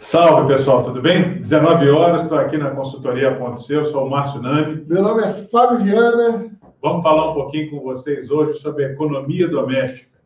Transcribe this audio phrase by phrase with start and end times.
[0.00, 1.34] Salve, pessoal, tudo bem?
[1.34, 4.82] 19 horas, estou aqui na consultoria Ponto Seu, sou o Márcio Nami.
[4.88, 6.50] Meu nome é Fábio Viana.
[6.80, 10.18] Vamos falar um pouquinho com vocês hoje sobre economia doméstica.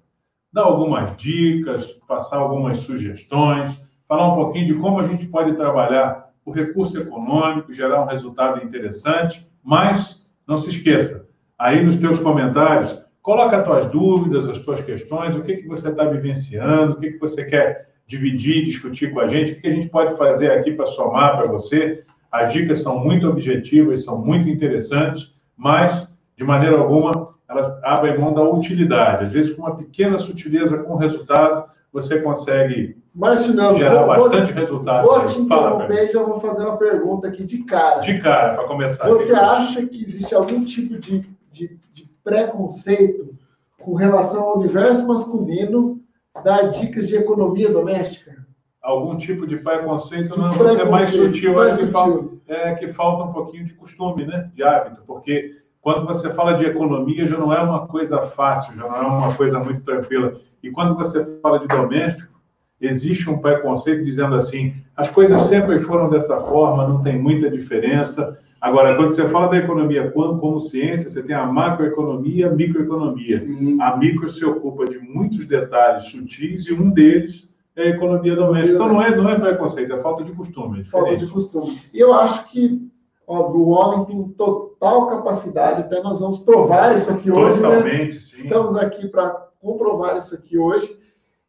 [0.53, 3.77] Dar algumas dicas, passar algumas sugestões,
[4.07, 8.65] falar um pouquinho de como a gente pode trabalhar o recurso econômico, gerar um resultado
[8.65, 11.27] interessante, mas não se esqueça,
[11.59, 15.89] aí nos teus comentários, coloca as tuas dúvidas, as tuas questões, o que, que você
[15.89, 19.73] está vivenciando, o que, que você quer dividir, discutir com a gente, o que a
[19.73, 22.05] gente pode fazer aqui para somar para você.
[22.31, 28.35] As dicas são muito objetivas, são muito interessantes, mas, de maneira alguma, elas abrem mão
[28.35, 29.27] da utilidade.
[29.27, 34.07] Às vezes, com uma pequena sutileza com o resultado, você consegue Márcio, não, gerar vou,
[34.09, 35.07] bastante vou, resultado.
[35.07, 38.01] Vou te interromper e já vou fazer uma pergunta aqui de cara.
[38.01, 39.09] De cara, para começar.
[39.09, 43.33] Você acha que existe algum tipo de, de, de preconceito
[43.81, 45.94] com relação ao universo masculino
[46.43, 48.45] dar dicas de economia doméstica?
[48.83, 52.75] Algum tipo de preconceito, não, Preconceito, você é mais sutil, mais é, que falta, é
[52.75, 54.51] que falta um pouquinho de costume, né?
[54.55, 58.83] De hábito, porque quando você fala de economia já não é uma coisa fácil, já
[58.83, 60.41] não é uma coisa muito tranquila.
[60.63, 62.41] E quando você fala de doméstico,
[62.81, 68.39] existe um preconceito dizendo assim: as coisas sempre foram dessa forma, não tem muita diferença.
[68.65, 72.51] Agora, quando você fala da economia como, como ciência, você tem a macroeconomia e a
[72.51, 73.37] microeconomia.
[73.37, 73.77] Sim.
[73.79, 78.75] A micro se ocupa de muitos detalhes sutis e um deles é a economia doméstica.
[78.75, 80.81] Então, não é, não é preconceito, é falta de costume.
[80.81, 81.79] É Falta de costume.
[81.93, 82.91] E eu acho que
[83.27, 87.69] óbvio, o homem tem total capacidade, até nós vamos provar isso aqui hoje, né?
[87.69, 88.45] Totalmente, sim.
[88.45, 89.29] Estamos aqui para
[89.61, 90.99] comprovar isso aqui hoje.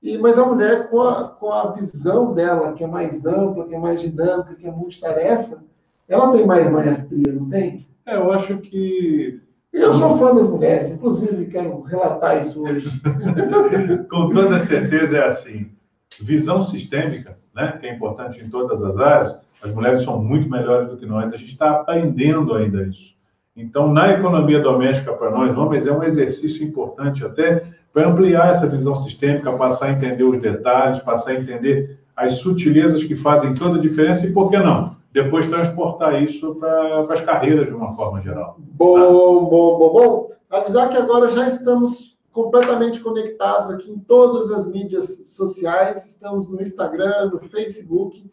[0.03, 3.73] E, mas a mulher, com a, com a visão dela, que é mais ampla, que
[3.73, 5.63] é mais dinâmica, que é multitarefa,
[6.07, 7.87] ela tem mais maestria, não tem?
[8.05, 9.41] É, eu acho que,
[9.73, 12.89] eu sou fã das mulheres, inclusive quero relatar isso hoje.
[14.09, 15.71] com toda certeza, é assim.
[16.21, 20.89] Visão sistêmica, né, que é importante em todas as áreas, as mulheres são muito melhores
[20.89, 21.33] do que nós.
[21.33, 23.15] A gente está aprendendo ainda isso.
[23.55, 27.63] Então, na economia doméstica, para nós homens, é um exercício importante até
[27.93, 33.03] para ampliar essa visão sistêmica, passar a entender os detalhes, passar a entender as sutilezas
[33.03, 37.67] que fazem toda a diferença e, por que não, depois transportar isso para as carreiras
[37.67, 38.57] de uma forma geral.
[38.59, 40.31] Bom, bom, bom, bom.
[40.49, 46.05] Avisar que agora já estamos completamente conectados aqui em todas as mídias sociais.
[46.05, 48.29] Estamos no Instagram, no Facebook,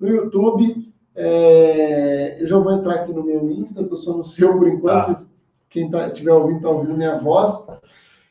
[0.00, 0.90] no YouTube.
[1.14, 5.04] É, eu já vou entrar aqui no meu Insta, eu sou no seu por enquanto.
[5.06, 5.12] Tá.
[5.12, 5.30] Vocês-
[5.68, 7.66] quem tá, tiver ouvindo, está ouvindo minha voz.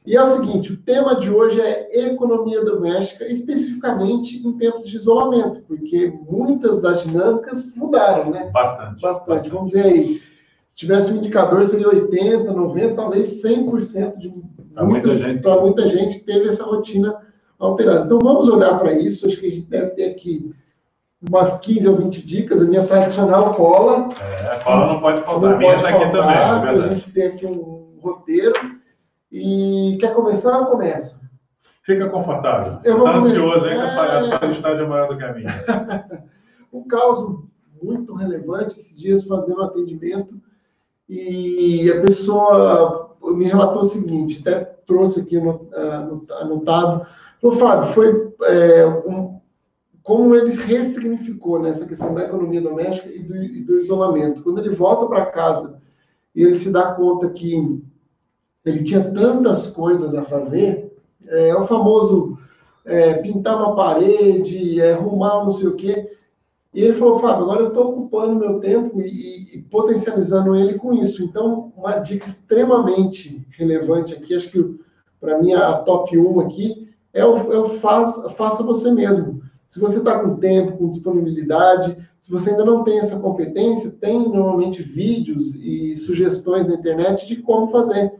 [0.06, 4.96] E é o seguinte: o tema de hoje é economia doméstica, especificamente em tempos de
[4.96, 8.50] isolamento, porque muitas das dinâmicas mudaram, né?
[8.52, 9.02] Bastante.
[9.02, 9.50] Bastante.
[9.50, 10.22] Vamos dizer aí,
[10.70, 14.34] se tivesse um indicador, seria 80, 90, talvez 100% de
[14.74, 15.44] Pra muita gente.
[15.44, 17.16] para muita gente teve essa rotina
[17.60, 18.06] alterada.
[18.06, 20.52] Então vamos olhar para isso, acho que a gente deve ter aqui
[21.30, 25.42] umas 15 ou 20 dicas, a minha tradicional cola, É, a Paula não pode faltar.
[25.50, 28.54] não A minha pode está aqui também, é faltar, a gente ter aqui um roteiro.
[29.32, 30.58] E quer começar?
[30.60, 31.22] Eu começo.
[31.84, 32.80] Fica confortável.
[32.84, 33.28] Eu vou começar.
[33.30, 33.76] ansioso, hein?
[33.76, 34.48] que A sua, É.
[34.48, 35.50] listagem é maior do que a minha.
[36.72, 37.46] um caso
[37.82, 40.36] muito relevante esses dias fazendo atendimento
[41.10, 45.68] e a pessoa me relatou o seguinte, até trouxe aqui ano-
[46.40, 47.06] anotado,
[47.42, 49.40] falou, Fábio, foi é, um-
[50.04, 54.42] como ele ressignificou nessa questão da economia doméstica e do, e do isolamento.
[54.44, 55.80] Quando ele volta para casa
[56.36, 57.84] e ele se dá conta que
[58.66, 60.92] ele tinha tantas coisas a fazer,
[61.28, 62.38] é, o famoso
[62.86, 66.12] é, pintar uma parede, é, arrumar não sei o quê,
[66.74, 70.94] e ele falou, Fábio, agora eu estou ocupando meu tempo e, e potencializando ele com
[70.94, 71.22] isso.
[71.22, 74.80] Então, uma dica extremamente relevante aqui, acho que
[75.20, 79.42] para mim a top 1 aqui, é o, é o faz, faça você mesmo.
[79.68, 84.20] Se você está com tempo, com disponibilidade, se você ainda não tem essa competência, tem
[84.20, 88.14] normalmente vídeos e sugestões na internet de como fazer.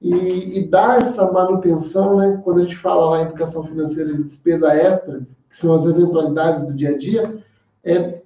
[0.00, 2.40] E, e dar essa manutenção, né?
[2.42, 6.64] Quando a gente fala lá em educação financeira de despesa extra, que são as eventualidades
[6.64, 7.44] do dia a dia,
[7.84, 8.20] é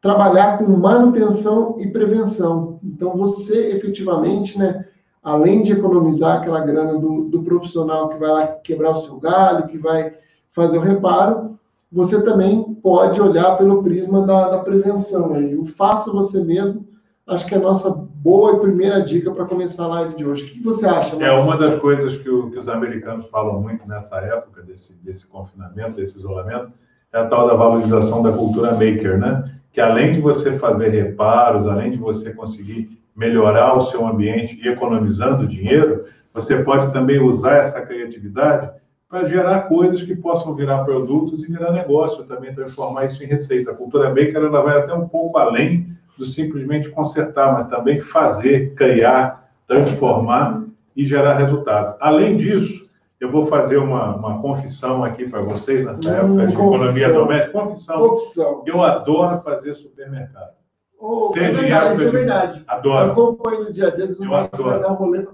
[0.00, 2.78] trabalhar com manutenção e prevenção.
[2.84, 4.86] Então, você efetivamente, né,
[5.22, 9.66] além de economizar aquela grana do, do profissional que vai lá quebrar o seu galho,
[9.66, 10.14] que vai
[10.52, 11.58] fazer o reparo,
[11.90, 15.34] você também pode olhar pelo prisma da, da prevenção.
[15.34, 15.56] Aí.
[15.56, 16.86] O faça você mesmo,
[17.26, 20.42] acho que é a nossa boa e primeira dica para começar a live de hoje.
[20.44, 21.42] O que você acha, É Márcio?
[21.44, 25.94] uma das coisas que, o- que os americanos falam muito nessa época, desse, desse confinamento,
[25.94, 26.72] desse isolamento,
[27.12, 29.48] é a tal da valorização da cultura maker, né?
[29.72, 34.66] Que além de você fazer reparos, além de você conseguir melhorar o seu ambiente e
[34.68, 38.68] economizando dinheiro, você pode também usar essa criatividade
[39.08, 43.70] para gerar coisas que possam virar produtos e virar negócio, também transformar isso em receita.
[43.70, 45.86] A cultura maker ela vai até um pouco além
[46.18, 50.64] do simplesmente consertar, mas também fazer, criar, transformar
[50.96, 51.96] e gerar resultado.
[52.00, 52.86] Além disso,
[53.20, 56.74] eu vou fazer uma, uma confissão aqui para vocês nessa hum, época de confissão.
[56.74, 57.60] economia doméstica.
[57.60, 58.08] Confissão.
[58.08, 58.64] confissão.
[58.66, 60.54] Eu adoro fazer supermercado.
[60.98, 62.64] Oh, Seja é verdade, isso é verdade.
[62.66, 63.06] Adoro.
[63.06, 65.26] Eu acompanho no dia a dia, às vezes o Márcio vai dar um rolê.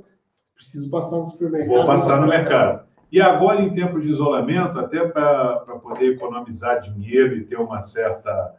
[0.55, 1.75] Preciso passar no supermercado.
[1.75, 2.85] Vou passar no mercado.
[3.11, 8.55] E agora, em tempo de isolamento, até para poder economizar dinheiro e ter uma certa,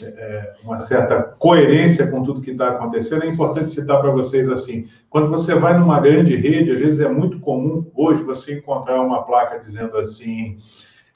[0.00, 4.88] é, uma certa coerência com tudo que está acontecendo, é importante citar para vocês assim:
[5.10, 9.22] quando você vai numa grande rede, às vezes é muito comum hoje você encontrar uma
[9.22, 10.56] placa dizendo assim: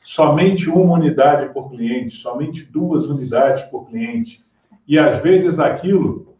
[0.03, 4.45] somente uma unidade por cliente, somente duas unidades por cliente.
[4.87, 6.37] E às vezes aquilo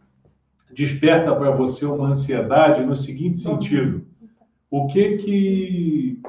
[0.71, 4.05] desperta para você uma ansiedade no seguinte sentido:
[4.69, 6.21] o que que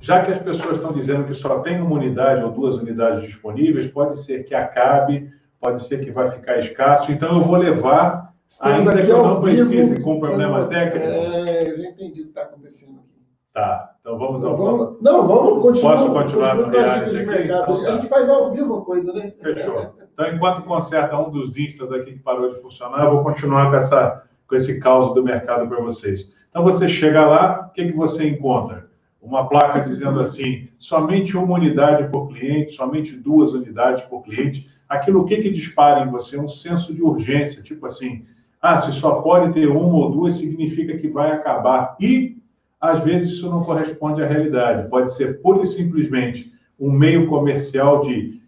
[0.00, 3.88] já que as pessoas estão dizendo que só tem uma unidade ou duas unidades disponíveis,
[3.88, 8.86] pode ser que acabe, pode ser que vai ficar escasso, então eu vou levar, Estamos
[8.86, 11.06] ainda que eu não precise, com problema eu, técnico.
[11.06, 13.16] É, eu já entendi o que está acontecendo aqui.
[13.52, 15.96] Tá, então vamos ao vamos, Não, vamos continuar.
[15.96, 17.44] Posso continuar no reality aqui?
[17.44, 17.88] Então, tá.
[17.88, 19.32] A gente faz ao vivo a coisa, né?
[19.42, 19.96] Fechou.
[20.12, 23.76] Então, enquanto conserta um dos instas aqui que parou de funcionar, eu vou continuar com,
[23.76, 26.34] essa, com esse caos do mercado para vocês.
[26.50, 28.85] Então, você chega lá, o que, que você encontra?
[29.26, 35.22] Uma placa dizendo assim, somente uma unidade por cliente, somente duas unidades por cliente, aquilo
[35.22, 36.38] o que, que dispara em você?
[36.38, 38.24] Um senso de urgência, tipo assim,
[38.62, 41.96] ah, se só pode ter uma ou duas, significa que vai acabar.
[42.00, 42.36] E,
[42.80, 44.88] às vezes, isso não corresponde à realidade.
[44.88, 48.40] Pode ser pura e simplesmente um meio comercial de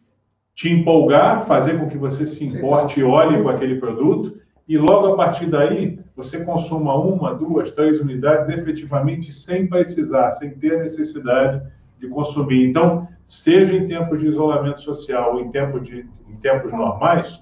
[0.55, 4.39] te empolgar, fazer com que você se importe e olhe com aquele produto,
[4.69, 10.50] e logo a partir daí você consuma uma, duas, três unidades efetivamente sem precisar, sem
[10.50, 11.62] ter necessidade
[11.97, 12.69] de consumir.
[12.69, 17.41] Então, seja em tempos de isolamento social ou em tempos, de, em tempos normais,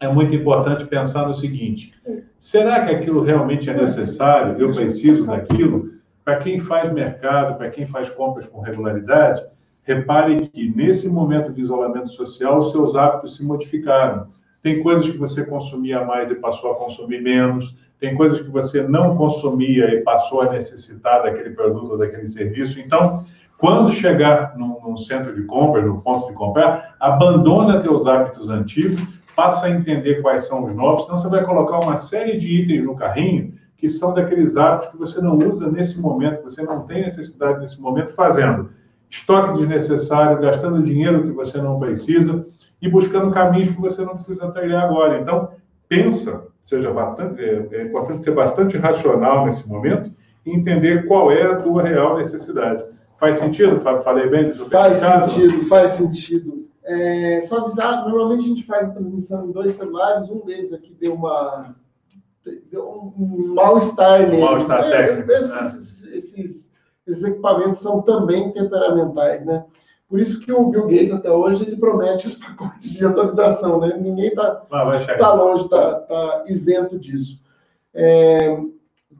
[0.00, 1.94] é muito importante pensar no seguinte:
[2.36, 4.60] será que aquilo realmente é necessário?
[4.60, 5.90] Eu preciso daquilo?
[6.24, 9.40] Para quem faz mercado, para quem faz compras com regularidade,
[9.84, 14.26] repare que nesse momento de isolamento social, os seus hábitos se modificaram.
[14.64, 17.76] Tem coisas que você consumia mais e passou a consumir menos.
[18.00, 22.80] Tem coisas que você não consumia e passou a necessitar daquele produto ou daquele serviço.
[22.80, 23.26] Então,
[23.58, 29.02] quando chegar num, num centro de compra, no ponto de comprar, abandona teus hábitos antigos,
[29.36, 32.84] passa a entender quais são os novos, senão você vai colocar uma série de itens
[32.84, 36.86] no carrinho que são daqueles hábitos que você não usa nesse momento, que você não
[36.86, 38.70] tem necessidade nesse momento, fazendo
[39.10, 42.46] estoque desnecessário, gastando dinheiro que você não precisa,
[42.84, 45.18] e buscando caminhos que você não precisa trilhar agora.
[45.18, 45.52] Então,
[45.88, 50.12] pensa, seja bastante, é, é importante ser bastante racional nesse momento
[50.44, 52.84] e entender qual é a tua real necessidade.
[53.18, 53.80] Faz sentido?
[53.80, 56.60] Falei bem Faz sentido, faz sentido.
[56.84, 60.94] É, só avisar, normalmente a gente faz a transmissão em dois celulares, um deles aqui
[61.00, 61.74] deu uma
[62.70, 64.36] deu um mal-estar nele.
[64.36, 65.32] Um mal-estar é, técnico.
[65.32, 66.16] Esses, né?
[66.16, 66.72] esses,
[67.06, 69.64] esses equipamentos são também temperamentais, né?
[70.08, 73.96] Por isso que o Bill Gates, até hoje, ele promete os pacotes de atualização, né?
[73.96, 74.50] Ninguém está
[75.18, 77.40] tá longe, está tá isento disso.
[77.92, 78.60] É,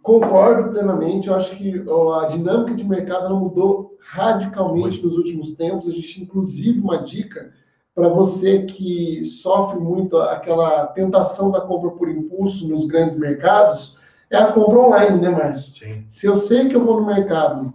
[0.02, 1.82] concordo plenamente, eu acho que
[2.22, 5.88] a dinâmica de mercado ela mudou radicalmente nos últimos tempos.
[5.88, 7.52] A gente, inclusive, uma dica
[7.94, 13.96] para você que sofre muito aquela tentação da compra por impulso nos grandes mercados,
[14.30, 15.72] é a compra online, né, Márcio?
[15.72, 16.04] Sim.
[16.08, 17.72] Se eu sei que eu vou no mercado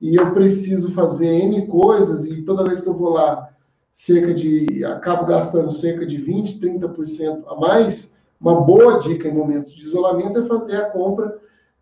[0.00, 3.48] e eu preciso fazer N coisas, e toda vez que eu vou lá,
[3.92, 4.84] cerca de.
[4.84, 10.40] acabo gastando cerca de 20%, 30% a mais, uma boa dica em momentos de isolamento
[10.40, 11.38] é fazer a compra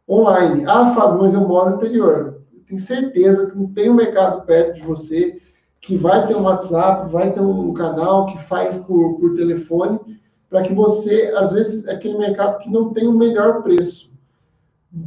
[0.08, 0.64] online.
[0.66, 2.40] Ah, Fábio, mas eu moro no interior.
[2.52, 5.40] Eu tenho certeza que não tem um mercado perto de você
[5.80, 9.98] que vai ter um WhatsApp, vai ter um canal que faz por, por telefone,
[10.48, 14.13] para que você, às vezes, é aquele mercado que não tem o melhor preço.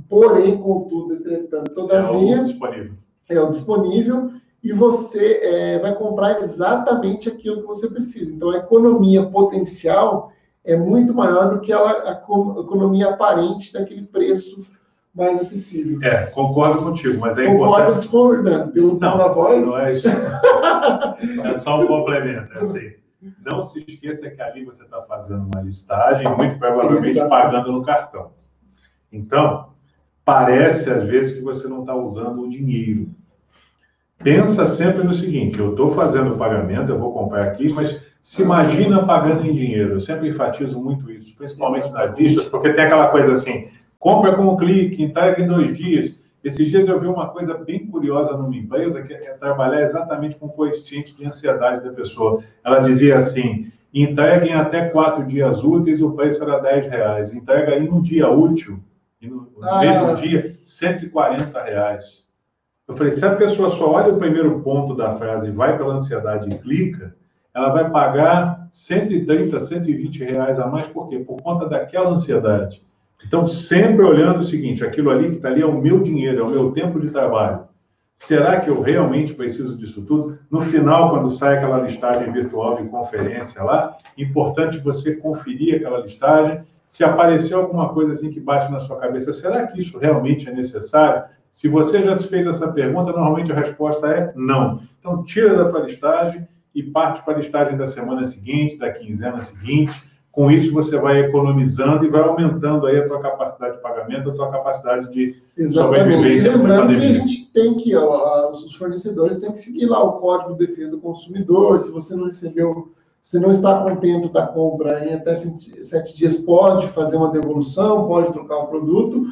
[0.10, 2.38] Porém, contudo, entretanto, todavia.
[2.38, 2.94] É o disponível.
[3.30, 4.32] É o disponível
[4.64, 8.34] e você é, vai comprar exatamente aquilo que você precisa.
[8.34, 10.32] Então, a economia potencial
[10.66, 14.66] é muito maior do que ela, a economia aparente daquele preço
[15.16, 16.00] mais acessível.
[16.04, 18.08] É, concordo contigo, mas é concordo importante...
[18.08, 19.66] Concordo discordando, pelo tom da voz.
[19.66, 20.08] Não é, isso.
[21.46, 22.92] é só um complemento, é assim.
[23.50, 27.30] Não se esqueça que ali você está fazendo uma listagem, muito provavelmente Exato.
[27.30, 28.32] pagando no cartão.
[29.12, 29.70] Então,
[30.28, 33.08] parece às vezes que você não está usando o dinheiro.
[34.22, 38.42] Pensa sempre no seguinte: eu estou fazendo o pagamento, eu vou comprar aqui, mas se
[38.42, 39.94] imagina pagando em dinheiro.
[39.94, 44.50] Eu sempre enfatizo muito isso, principalmente nas listas, porque tem aquela coisa assim: compra com
[44.50, 46.20] um clique, entrega em dois dias.
[46.44, 50.48] Esses dias eu vi uma coisa bem curiosa numa empresa, que é trabalhar exatamente com
[50.48, 52.44] o coeficiente de ansiedade da pessoa.
[52.66, 57.34] Ela dizia assim, entrega em até quatro dias úteis, o preço era 10 reais.
[57.34, 58.80] Entrega em um dia útil,
[59.22, 59.80] no ah.
[59.80, 62.28] mesmo dia, 140 reais.
[62.88, 65.96] Eu falei, se a pessoa só olha o primeiro ponto da frase e vai pela
[65.96, 67.16] ansiedade e clica,
[67.54, 71.20] ela vai pagar 130, 120 reais a mais, por quê?
[71.20, 72.82] Por conta daquela ansiedade.
[73.26, 76.44] Então, sempre olhando o seguinte, aquilo ali que está ali é o meu dinheiro, é
[76.44, 77.68] o meu tempo de trabalho.
[78.16, 80.40] Será que eu realmente preciso disso tudo?
[80.50, 86.62] No final, quando sai aquela listagem virtual de conferência lá, importante você conferir aquela listagem.
[86.88, 90.54] Se aparecer alguma coisa assim que bate na sua cabeça, será que isso realmente é
[90.54, 91.24] necessário?
[91.52, 94.80] Se você já se fez essa pergunta, normalmente a resposta é não.
[95.00, 99.42] Então, tira da tua listagem e parte para a listagem da semana seguinte, da quinzena
[99.42, 100.04] seguinte.
[100.32, 104.36] Com isso, você vai economizando e vai aumentando aí a tua capacidade de pagamento, a
[104.36, 106.42] tua capacidade de Exatamente.
[106.42, 110.56] Lembrando que a gente tem que, ó, os fornecedores têm que seguir lá o Código
[110.56, 111.80] de Defesa do Consumidor.
[111.80, 112.92] Se você não recebeu,
[113.22, 118.32] se não está contente da compra em até sete dias, pode fazer uma devolução, pode
[118.32, 119.26] trocar o produto.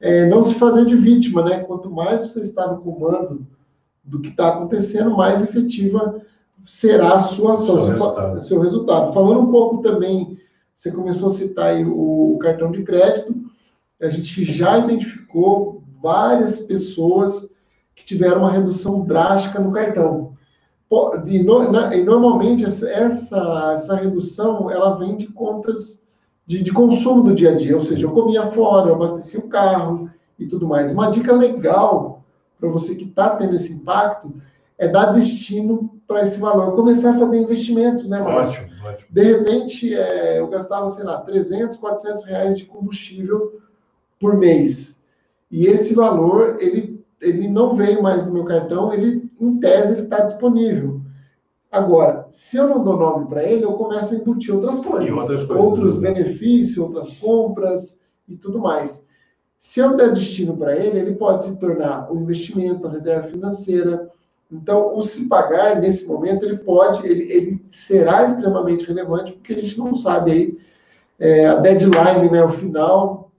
[0.00, 1.64] É, não se fazer de vítima, né?
[1.64, 3.46] Quanto mais você está no comando
[4.04, 6.20] do que está acontecendo, mais efetiva
[6.66, 8.42] será a sua ação, seu, resultado.
[8.42, 9.12] seu resultado.
[9.12, 10.38] Falando um pouco também
[10.74, 13.34] você começou a citar aí o cartão de crédito.
[14.00, 17.54] A gente já identificou várias pessoas
[17.94, 20.32] que tiveram uma redução drástica no cartão.
[21.26, 26.02] E, normalmente essa, essa redução ela vem de contas
[26.44, 29.48] de, de, consumo do dia a dia, ou seja, eu comia fora, eu abasteci o
[29.48, 30.90] carro e tudo mais.
[30.90, 32.24] Uma dica legal
[32.58, 34.34] para você que está tendo esse impacto
[34.76, 38.62] é dar destino para esse valor, começar a fazer investimentos, né, Márcio?
[38.64, 39.08] Ótimo, ótimo.
[39.10, 43.60] De repente, é, eu gastava, sei lá, 300, 400 reais de combustível
[44.18, 45.00] por mês.
[45.50, 50.02] E esse valor, ele, ele não veio mais no meu cartão, ele, em tese, ele
[50.02, 51.00] está disponível.
[51.70, 55.10] Agora, se eu não dou nome para ele, eu começo a embutir outras coisas.
[55.10, 56.12] Outras coisas outros né?
[56.12, 59.06] benefícios, outras compras e tudo mais.
[59.58, 64.10] Se eu der destino para ele, ele pode se tornar um investimento, uma reserva financeira,
[64.52, 69.56] então, o se pagar, nesse momento, ele pode, ele, ele será extremamente relevante, porque a
[69.62, 70.58] gente não sabe aí
[71.20, 73.30] é, a deadline, né, o final,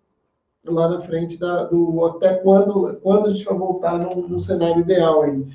[0.65, 4.81] lá na frente da, do até quando, quando a gente vai voltar no, no cenário
[4.81, 5.45] ideal aí.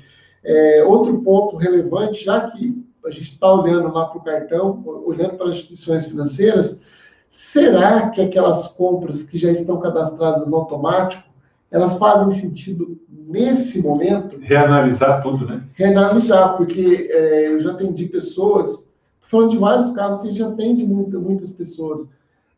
[0.47, 5.35] É, outro ponto relevante, já que a gente está olhando lá para o cartão, olhando
[5.35, 6.81] para as instituições financeiras,
[7.29, 11.23] será que aquelas compras que já estão cadastradas no automático,
[11.69, 14.37] elas fazem sentido nesse momento.
[14.39, 15.63] Reanalisar tudo, né?
[15.73, 18.89] Reanalisar, porque é, eu já atendi pessoas,
[19.29, 22.09] falando de vários casos que a gente atende muita, muitas pessoas,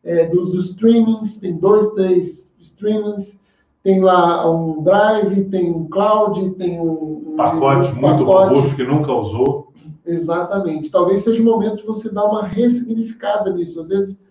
[0.04, 3.39] é, dos streamings, tem dois, três streamings,
[3.82, 7.32] tem lá um Drive, tem um Cloud, tem um.
[7.32, 8.54] um pacote um muito pacote.
[8.54, 9.72] robusto que nunca usou.
[10.04, 10.90] Exatamente.
[10.90, 13.80] Talvez seja o momento de você dar uma ressignificada nisso.
[13.80, 14.26] Às vezes,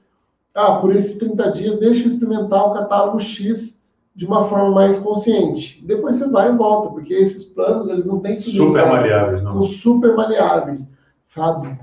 [0.53, 3.79] ah, por esses 30 dias, deixa eu experimentar o catálogo X
[4.15, 5.81] de uma forma mais consciente.
[5.85, 8.51] Depois você vai e volta, porque esses planos, eles não têm que...
[8.51, 9.51] Super maleáveis, não.
[9.51, 10.91] São super maleáveis.
[11.25, 11.77] Fábio,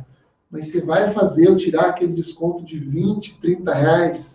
[0.51, 4.33] mas você vai fazer eu tirar aquele desconto de 20, 30 reais?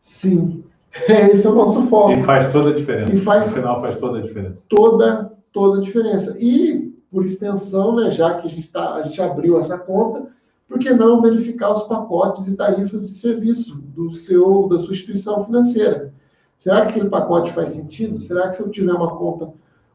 [0.00, 0.64] Sim.
[1.08, 2.12] Esse é o nosso foco.
[2.12, 3.14] E faz toda a diferença.
[3.14, 4.64] E faz no final faz toda a diferença.
[4.68, 6.36] Toda, toda a diferença.
[6.38, 10.28] E, por extensão, né, já que a gente, tá, a gente abriu essa conta,
[10.68, 15.44] por que não verificar os pacotes e tarifas de serviço do seu, da sua instituição
[15.44, 16.12] financeira?
[16.56, 18.18] Será que aquele pacote faz sentido?
[18.18, 19.52] Será que se eu tiver uma conta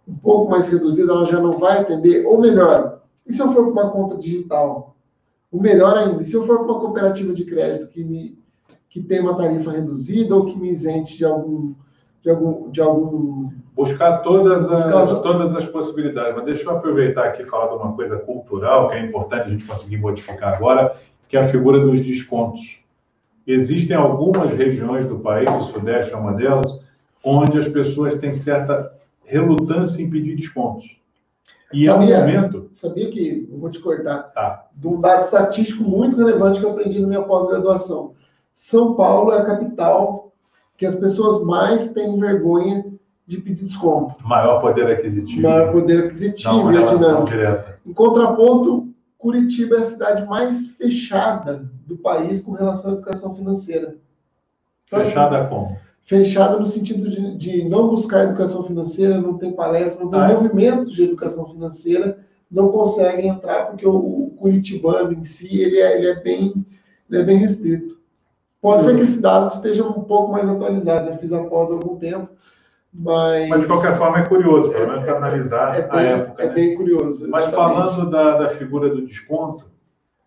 [0.08, 2.26] um pouco mais reduzida, ela já não vai atender?
[2.26, 4.96] Ou melhor, e se eu for para uma conta digital?
[5.52, 8.38] O melhor ainda, se eu for para uma cooperativa de crédito que, me,
[8.96, 11.74] que tem uma tarifa reduzida ou que me isente de algum.
[12.24, 15.22] De algum, de algum buscar todas as, buscar...
[15.22, 16.34] todas as possibilidades.
[16.34, 19.50] Mas deixa eu aproveitar aqui e falar de uma coisa cultural que é importante a
[19.50, 20.96] gente conseguir modificar agora,
[21.28, 22.80] que é a figura dos descontos.
[23.46, 26.82] Existem algumas regiões do país, o Sudeste é uma delas,
[27.22, 28.92] onde as pessoas têm certa
[29.26, 30.98] relutância em pedir descontos.
[31.72, 32.70] E sabia, é um momento.
[32.72, 34.68] Sabia que, vou te cortar, tá.
[34.74, 38.16] de um dado estatístico muito relevante que eu aprendi na minha pós-graduação.
[38.56, 40.32] São Paulo é a capital
[40.78, 42.86] que as pessoas mais têm vergonha
[43.28, 44.16] de pedir desconto.
[44.26, 45.42] Maior poder aquisitivo.
[45.42, 47.80] Maior poder aquisitivo e a dinâmica.
[47.86, 53.98] Em contraponto, Curitiba é a cidade mais fechada do país com relação à educação financeira.
[54.86, 55.78] Então, fechada como?
[56.04, 60.30] Fechada no sentido de, de, não buscar educação financeira, não tem palestra, não tem ah,
[60.30, 60.34] é?
[60.36, 62.20] movimentos de educação financeira,
[62.50, 66.66] não conseguem entrar porque o, o curitibano em si ele é, ele é, bem,
[67.10, 67.95] ele é bem restrito.
[68.66, 72.30] Pode ser que esse dado esteja um pouco mais atualizado, eu fiz após algum tempo,
[72.92, 76.44] Mas, Mas de qualquer forma é curioso, pelo menos para analisar é a bem, época.
[76.44, 76.54] É né?
[76.54, 77.30] bem curioso.
[77.30, 77.56] Mas exatamente.
[77.56, 79.66] falando da, da figura do desconto,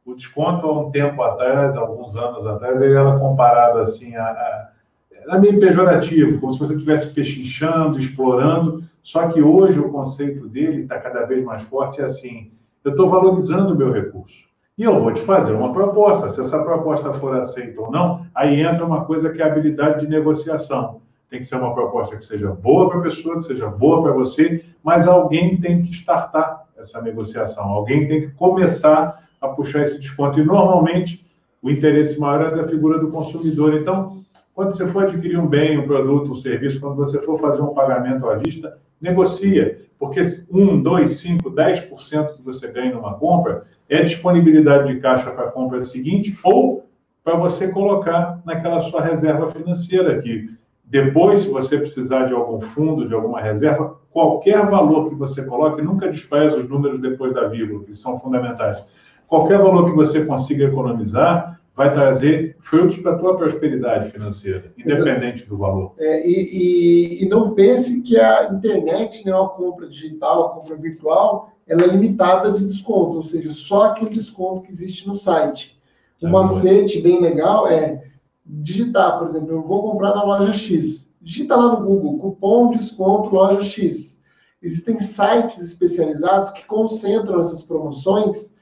[0.07, 4.69] o desconto há um tempo atrás, alguns anos atrás, ele era comparado assim a, a
[5.11, 8.85] era meio pejorativo, como se você estivesse pechinchando, explorando.
[9.03, 12.53] Só que hoje o conceito dele está cada vez mais forte, é assim:
[12.85, 14.47] eu estou valorizando o meu recurso.
[14.79, 16.31] E eu vou te fazer uma proposta.
[16.31, 20.03] Se essa proposta for aceita ou não, aí entra uma coisa que é a habilidade
[20.03, 21.01] de negociação.
[21.29, 24.13] Tem que ser uma proposta que seja boa para a pessoa, que seja boa para
[24.13, 27.65] você, mas alguém tem que startar essa negociação.
[27.65, 30.39] Alguém tem que começar a puxar esse desconto.
[30.39, 31.27] E normalmente
[31.61, 33.75] o interesse maior é da figura do consumidor.
[33.75, 34.23] Então,
[34.55, 37.75] quando você for adquirir um bem, um produto, um serviço, quando você for fazer um
[37.75, 44.03] pagamento à vista, negocia, porque 1, 2, 5, 10% que você ganha numa compra é
[44.03, 46.87] disponibilidade de caixa para a compra seguinte ou
[47.25, 53.07] para você colocar naquela sua reserva financeira que depois, se você precisar de algum fundo,
[53.07, 57.85] de alguma reserva, qualquer valor que você coloque, nunca despreze os números depois da vírgula,
[57.85, 58.83] que são fundamentais.
[59.27, 65.47] Qualquer valor que você consiga economizar vai trazer frutos para a tua prosperidade financeira, independente
[65.47, 65.95] do valor.
[65.97, 70.77] É, e, e, e, não pense que a internet, né, a compra digital, a compra
[70.77, 75.81] virtual, ela é limitada de desconto, ou seja, só aquele desconto que existe no site.
[76.21, 78.03] Um macete bem legal é
[78.45, 81.15] digitar, por exemplo, eu vou comprar na loja X.
[81.23, 84.21] Digita lá no Google, cupom desconto loja X.
[84.61, 88.58] Existem sites especializados que concentram essas promoções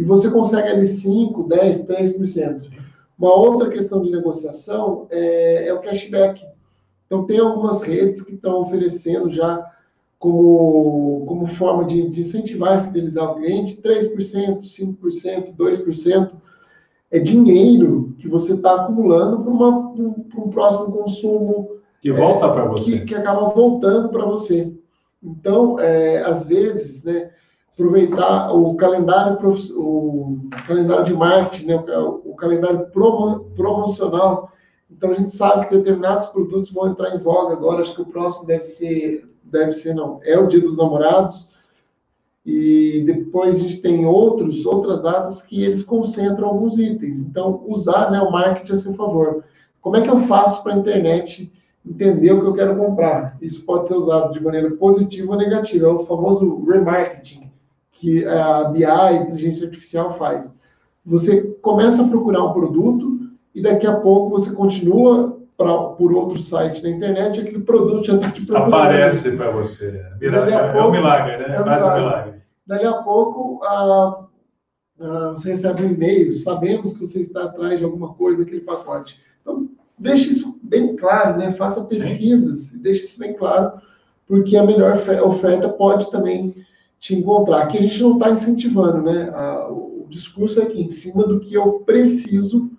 [0.00, 2.70] e você consegue ali 5, 10, 3%.
[3.18, 6.42] Uma outra questão de negociação é, é o cashback.
[7.04, 9.62] Então, tem algumas redes que estão oferecendo já
[10.18, 16.30] como, como forma de, de incentivar e fidelizar o cliente 3%, 5%, 2%.
[17.10, 21.76] É dinheiro que você está acumulando para um próximo consumo.
[22.00, 23.00] Que volta é, para você.
[23.00, 24.72] Que, que acaba voltando para você.
[25.22, 27.32] Então, é, às vezes, né,
[27.72, 29.38] aproveitar o calendário,
[29.76, 34.50] o calendário de marketing, né, o, calendário promo, promocional.
[34.90, 37.82] Então, a gente sabe que determinados produtos vão entrar em voga agora.
[37.82, 41.50] Acho que o próximo deve ser, deve ser não, é o Dia dos Namorados.
[42.44, 47.20] E depois a gente tem outros, outras datas que eles concentram alguns itens.
[47.20, 49.44] Então, usar né, o marketing a seu favor.
[49.80, 51.52] Como é que eu faço para a internet
[51.86, 53.38] entender o que eu quero comprar?
[53.40, 55.86] Isso pode ser usado de maneira positiva ou negativa.
[55.86, 57.49] É o famoso remarketing
[58.00, 60.56] que a BI, a inteligência artificial, faz.
[61.04, 63.20] Você começa a procurar um produto
[63.54, 68.06] e daqui a pouco você continua pra, por outro site na internet e aquele produto
[68.06, 68.74] já está te procurando.
[68.74, 70.02] Aparece para você.
[70.18, 71.44] Vira, é, pouco, é um milagre, né?
[71.44, 71.84] É milagre.
[71.84, 72.40] um milagre.
[72.66, 74.26] Dali a pouco, a,
[75.00, 79.20] a, você recebe um e-mail, sabemos que você está atrás de alguma coisa daquele pacote.
[79.42, 81.52] Então, deixe isso bem claro, né?
[81.52, 82.78] faça pesquisas, Sim.
[82.78, 83.72] deixe isso bem claro,
[84.26, 86.54] porque a melhor oferta pode também
[87.00, 87.62] te encontrar.
[87.62, 89.30] Aqui a gente não está incentivando, né?
[89.34, 92.70] A, o discurso é que em cima do que eu preciso,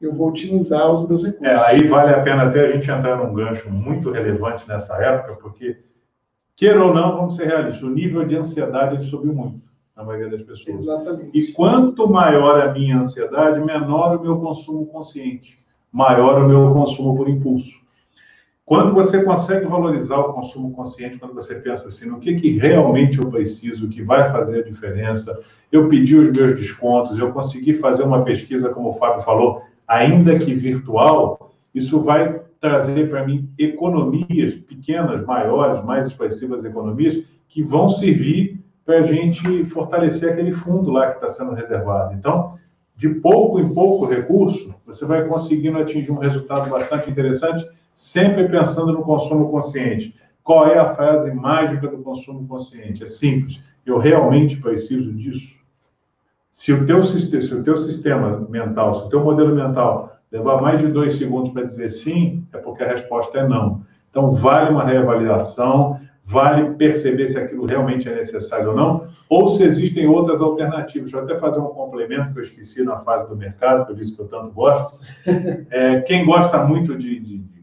[0.00, 1.46] eu vou otimizar os meus recursos.
[1.46, 5.36] É, aí vale a pena até a gente entrar num gancho muito relevante nessa época,
[5.40, 5.78] porque,
[6.56, 9.60] queira ou não, vamos ser realistas, o nível de ansiedade ele subiu muito
[9.96, 10.80] na maioria das pessoas.
[10.80, 11.30] Exatamente.
[11.32, 15.58] E quanto maior a minha ansiedade, menor o meu consumo consciente,
[15.92, 17.78] maior o meu consumo por impulso.
[18.68, 23.18] Quando você consegue valorizar o consumo consciente, quando você pensa assim, no que, que realmente
[23.18, 25.40] eu preciso, o que vai fazer a diferença,
[25.72, 30.38] eu pedi os meus descontos, eu consegui fazer uma pesquisa, como o Fábio falou, ainda
[30.38, 37.88] que virtual, isso vai trazer para mim economias pequenas, maiores, mais expressivas economias, que vão
[37.88, 42.12] servir para a gente fortalecer aquele fundo lá que está sendo reservado.
[42.12, 42.52] Então,
[42.94, 47.66] de pouco em pouco recurso, você vai conseguindo atingir um resultado bastante interessante
[47.98, 50.14] sempre pensando no consumo consciente.
[50.44, 53.02] Qual é a frase mágica do consumo consciente?
[53.02, 53.60] É simples.
[53.84, 55.56] Eu realmente preciso disso?
[56.48, 60.80] Se o teu, se o teu sistema mental, se o teu modelo mental levar mais
[60.80, 63.82] de dois segundos para dizer sim, é porque a resposta é não.
[64.08, 69.64] Então, vale uma reavaliação, vale perceber se aquilo realmente é necessário ou não, ou se
[69.64, 71.12] existem outras alternativas.
[71.12, 74.14] Eu até fazer um complemento que eu esqueci na fase do mercado, que eu disse
[74.14, 75.00] que eu tanto gosto.
[75.70, 77.57] É, quem gosta muito de, de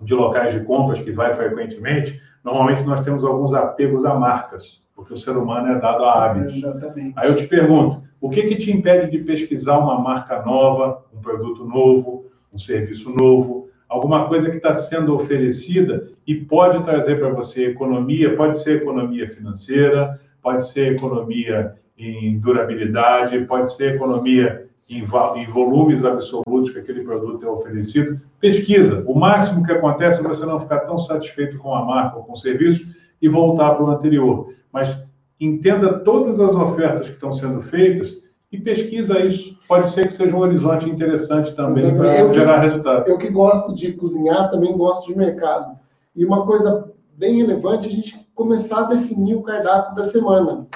[0.00, 5.14] de locais de compras que vai frequentemente, normalmente nós temos alguns apegos a marcas, porque
[5.14, 6.56] o ser humano é dado a hábitos.
[6.56, 7.12] Exatamente.
[7.16, 11.20] Aí eu te pergunto, o que, que te impede de pesquisar uma marca nova, um
[11.20, 17.30] produto novo, um serviço novo, alguma coisa que está sendo oferecida e pode trazer para
[17.30, 25.04] você economia, pode ser economia financeira, pode ser economia em durabilidade, pode ser economia em,
[25.36, 28.20] em volumes absolutos que aquele produto é oferecido.
[28.40, 29.04] Pesquisa.
[29.06, 32.32] O máximo que acontece é você não ficar tão satisfeito com a marca ou com
[32.32, 32.86] o serviço
[33.22, 34.52] e voltar para o anterior.
[34.72, 34.98] Mas
[35.40, 38.18] entenda todas as ofertas que estão sendo feitas
[38.52, 39.56] e pesquisa isso.
[39.68, 43.08] Pode ser que seja um horizonte interessante também para gerar resultado.
[43.08, 45.78] Eu que gosto de cozinhar, também gosto de mercado.
[46.16, 50.66] E uma coisa bem relevante é a gente começar a definir o cardápio da semana.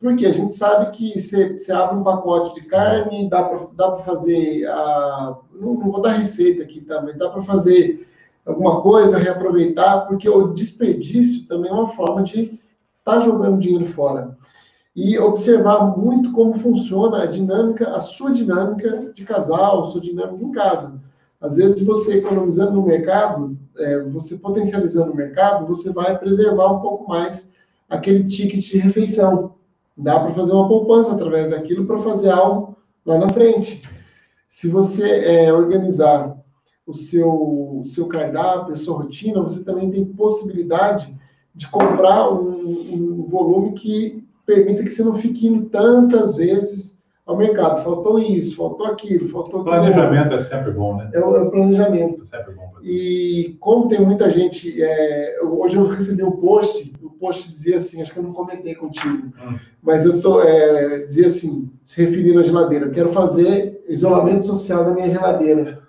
[0.00, 5.36] Porque a gente sabe que você, abre um pacote de carne, dá para fazer, a,
[5.52, 7.02] não, não, vou dar receita aqui, tá?
[7.02, 8.06] Mas dá para fazer
[8.46, 12.60] alguma coisa, reaproveitar, porque o desperdício também é uma forma de
[13.00, 14.38] estar tá jogando dinheiro fora.
[14.94, 20.44] E observar muito como funciona a dinâmica, a sua dinâmica de casal, a sua dinâmica
[20.44, 21.00] em casa.
[21.40, 26.80] Às vezes, você economizando no mercado, é, você potencializando o mercado, você vai preservar um
[26.80, 27.52] pouco mais
[27.88, 29.57] aquele ticket de refeição.
[29.98, 33.82] Dá para fazer uma poupança através daquilo para fazer algo lá na frente.
[34.48, 36.36] Se você é, organizar
[36.86, 41.14] o seu, o seu cardápio, a sua rotina, você também tem possibilidade
[41.54, 47.36] de comprar um, um volume que permita que você não fique indo tantas vezes ao
[47.36, 47.84] mercado.
[47.84, 49.76] Faltou isso, faltou aquilo, faltou aquilo.
[49.76, 51.10] Planejamento é sempre bom, né?
[51.12, 52.22] É o, é o planejamento.
[52.22, 52.72] É sempre bom.
[52.82, 54.82] E como tem muita gente.
[54.82, 59.32] É, hoje eu recebi um post, post dizia assim, acho que eu não comentei contigo,
[59.42, 59.58] hum.
[59.82, 64.84] mas eu tô, é, dizia assim, se referindo à geladeira, eu quero fazer isolamento social
[64.84, 65.82] da minha geladeira.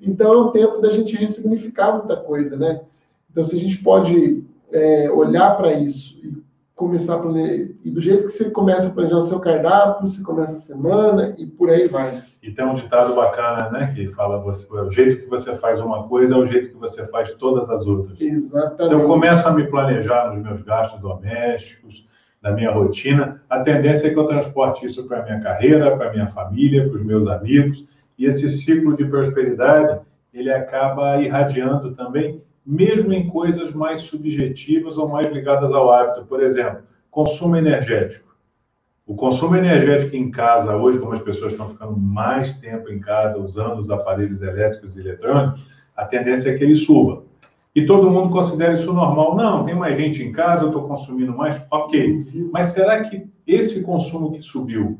[0.00, 2.80] Então é o tempo da gente ressignificar muita coisa, né?
[3.30, 6.42] Então, se a gente pode é, olhar para isso e
[6.76, 7.70] começar a planejar.
[7.82, 11.34] E do jeito que você começa a planejar o seu cardápio, você começa a semana
[11.36, 12.22] e por aí vai.
[12.42, 13.92] E tem um ditado bacana, né?
[13.92, 17.04] Que fala: você, o jeito que você faz uma coisa é o jeito que você
[17.08, 18.20] faz todas as outras.
[18.20, 18.88] Exatamente.
[18.88, 22.06] Se eu começo a me planejar nos meus gastos domésticos,
[22.42, 26.10] na minha rotina, a tendência é que eu transporte isso para a minha carreira, para
[26.10, 27.84] a minha família, para os meus amigos.
[28.18, 30.00] E esse ciclo de prosperidade,
[30.32, 36.26] ele acaba irradiando também mesmo em coisas mais subjetivas ou mais ligadas ao hábito.
[36.26, 38.26] Por exemplo, consumo energético.
[39.06, 43.38] O consumo energético em casa, hoje, como as pessoas estão ficando mais tempo em casa
[43.38, 45.64] usando os aparelhos elétricos e eletrônicos,
[45.96, 47.22] a tendência é que ele suba.
[47.72, 49.36] E todo mundo considera isso normal.
[49.36, 51.62] Não, tem mais gente em casa, eu estou consumindo mais.
[51.70, 52.26] Ok.
[52.52, 54.98] Mas será que esse consumo que subiu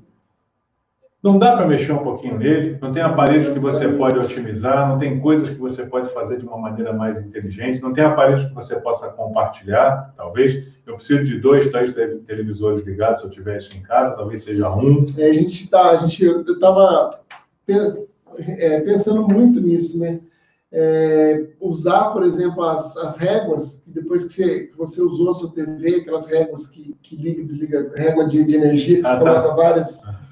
[1.27, 4.97] não dá para mexer um pouquinho nele, não tem aparelhos que você pode otimizar, não
[4.97, 8.55] tem coisas que você pode fazer de uma maneira mais inteligente, não tem aparelhos que
[8.55, 10.77] você possa compartilhar, talvez.
[10.87, 11.93] Eu preciso de dois, três
[12.27, 15.05] televisores ligados se eu tiver isso em casa, talvez seja um.
[15.19, 17.19] É, a gente tá, a gente, eu estava
[18.39, 20.21] é, pensando muito nisso, né?
[20.71, 25.33] É, usar, por exemplo, as, as réguas, que depois que você, que você usou a
[25.33, 29.09] sua TV, aquelas réguas que, que liga e desliga, régua de, de energia, que você
[29.09, 29.19] ah, tá.
[29.19, 30.07] coloca várias.
[30.07, 30.26] Ah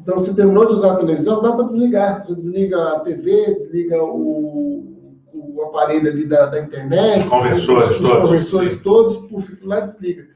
[0.00, 2.24] então, você terminou de usar a televisão, dá para desligar.
[2.24, 7.90] Você desliga a TV, desliga o, o aparelho ali da, da internet, os conversores, os,
[7.90, 10.26] os todos, conversores todos, puf, lá desliga.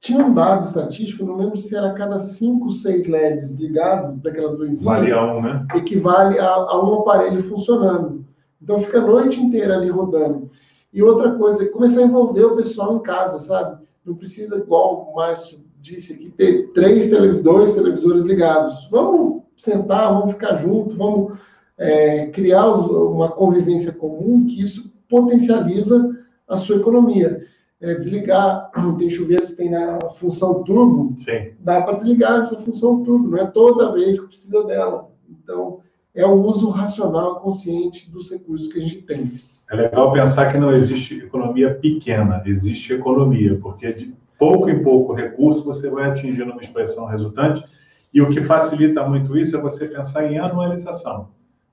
[0.00, 4.82] Tinha um dado estatístico, não lembro se era cada 5, 6 LEDs ligados, daquelas luzinhas,
[4.82, 5.66] vale a um, né?
[5.74, 8.24] equivale a, a um aparelho funcionando.
[8.62, 10.50] Então, fica a noite inteira ali rodando.
[10.92, 13.84] E outra coisa, começar a envolver o pessoal em casa, sabe?
[14.04, 18.88] Não precisa, igual o Márcio disse aqui, ter três televisores, dois televisores ligados.
[18.90, 21.38] Vamos sentar, vamos ficar juntos, vamos
[21.78, 26.16] é, criar uma convivência comum, que isso potencializa
[26.48, 27.44] a sua economia.
[27.80, 31.52] É, desligar, tem chuveiros que tem na função turbo, Sim.
[31.60, 35.10] dá para desligar essa função turbo, não é toda vez que precisa dela.
[35.28, 35.80] Então,
[36.14, 39.30] é o uso racional, consciente dos recursos que a gente tem.
[39.70, 45.64] É legal pensar que não existe economia pequena, existe economia, porque pouco em pouco recurso,
[45.64, 47.64] você vai atingindo uma expressão resultante.
[48.12, 51.28] E o que facilita muito isso é você pensar em anualização.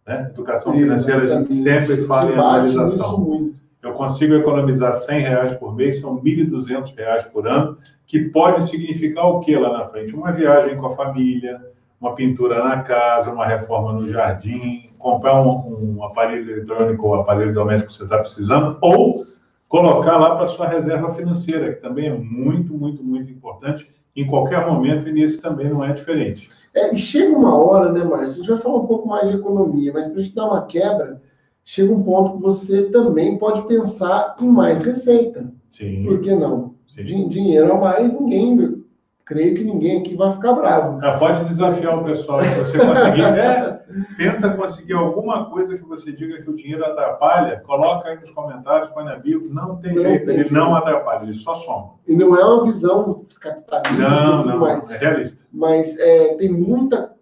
[0.05, 0.29] Né?
[0.31, 3.51] Educação financeira, a gente sempre fala em anualização.
[3.81, 9.25] Eu consigo economizar 100 reais por mês, são 1.200 reais por ano, que pode significar
[9.25, 10.15] o que lá na frente?
[10.15, 11.61] Uma viagem com a família,
[11.99, 17.53] uma pintura na casa, uma reforma no jardim, comprar um, um aparelho eletrônico ou aparelho
[17.53, 19.25] doméstico que você está precisando, ou
[19.73, 24.67] colocar lá para sua reserva financeira, que também é muito, muito, muito importante em qualquer
[24.67, 26.47] momento, e nesse também não é diferente.
[26.75, 28.35] É, e chega uma hora, né, Márcio?
[28.35, 30.61] A gente vai falar um pouco mais de economia, mas para a gente dar uma
[30.67, 31.19] quebra,
[31.65, 35.51] chega um ponto que você também pode pensar em mais receita.
[35.71, 36.03] Sim.
[36.03, 36.75] Por que não?
[36.87, 37.27] Sim.
[37.27, 38.83] Dinheiro a mais, ninguém
[39.25, 40.99] creio que ninguém aqui vai ficar bravo.
[41.01, 43.23] Ah, pode desafiar o pessoal se você conseguir.
[43.33, 43.82] É,
[44.17, 48.89] tenta conseguir alguma coisa que você diga que o dinheiro atrapalha, coloca aí nos comentários,
[48.91, 49.47] põe na bio.
[49.53, 50.53] Não tem Não jeito, tem ele jeito.
[50.53, 51.93] não atrapalha, ele só soma.
[52.07, 54.89] E não é uma visão capitalista Não, tudo não, mais.
[54.89, 55.45] é realista.
[55.51, 57.13] mas é, tem muita,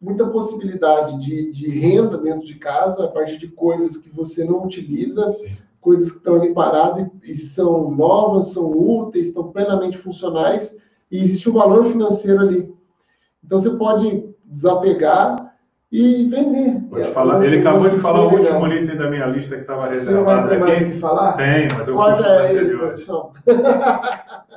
[0.00, 4.64] muita possibilidade de, de renda dentro de casa a partir de coisas que você não
[4.64, 5.56] utiliza, Sim.
[5.80, 10.78] coisas que estão ali paradas e, e são novas, são úteis, estão plenamente funcionais
[11.10, 12.72] e existe um valor financeiro ali.
[13.44, 15.49] Então você pode desapegar
[15.90, 16.80] e vender.
[16.88, 17.44] Vou te falar.
[17.44, 20.36] Ele acabou de falar o último item da minha lista que estava Você não vai
[20.36, 21.32] reservado ter mais o que falar?
[21.32, 23.32] Tem, mas eu aí, produção.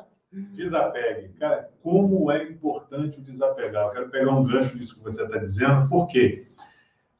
[0.53, 1.29] Desapegue.
[1.39, 3.85] Cara, como é importante o desapegar?
[3.85, 6.47] Eu quero pegar um gancho disso que você está dizendo, por quê?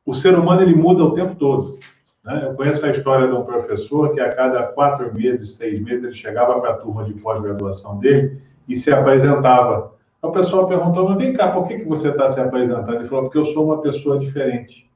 [0.06, 1.78] O ser humano ele muda o tempo todo.
[2.24, 2.42] Né?
[2.46, 6.14] Eu conheço a história de um professor que a cada quatro meses, seis meses, ele
[6.14, 9.93] chegava para a turma de pós-graduação dele e se apresentava.
[10.24, 12.96] O pessoal perguntou, mas vem cá, por que, que você está se apresentando?
[12.96, 14.90] Ele falou, porque eu sou uma pessoa diferente.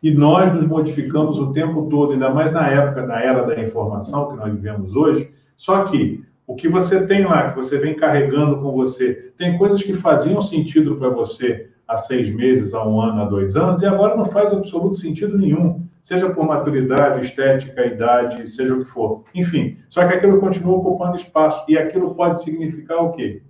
[0.00, 4.28] E nós nos modificamos o tempo todo, ainda mais na época, na era da informação
[4.28, 5.28] que nós vivemos hoje.
[5.56, 9.82] Só que o que você tem lá, que você vem carregando com você, tem coisas
[9.82, 13.86] que faziam sentido para você há seis meses, há um ano, há dois anos, e
[13.86, 19.24] agora não faz absoluto sentido nenhum, seja por maturidade, estética, idade, seja o que for.
[19.34, 23.42] Enfim, só que aquilo continua ocupando espaço, e aquilo pode significar o quê?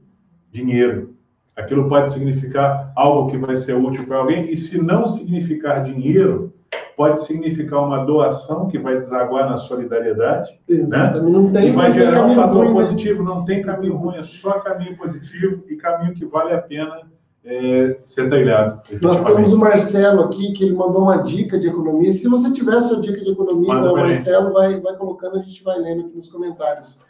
[0.53, 1.15] Dinheiro.
[1.57, 6.53] Aquilo pode significar algo que vai ser útil para alguém, e se não significar dinheiro,
[6.97, 11.33] pode significar uma doação que vai desaguar na solidariedade, Exatamente.
[11.33, 12.75] Não tem, e vai gerar um fator ruim, né?
[12.75, 13.23] positivo.
[13.23, 17.01] Não tem caminho ruim, é só caminho positivo e caminho que vale a pena
[17.43, 18.83] é, ser trilhado.
[19.01, 22.13] Nós temos o Marcelo aqui, que ele mandou uma dica de economia.
[22.13, 25.65] Se você tiver sua dica de economia, Manda o Marcelo vai, vai colocando, a gente
[25.65, 27.01] vai lendo aqui nos comentários.